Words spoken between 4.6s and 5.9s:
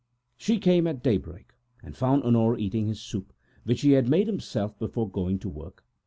before going to work.